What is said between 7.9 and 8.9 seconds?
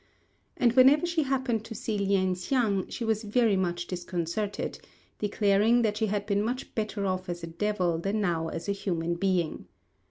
than now as a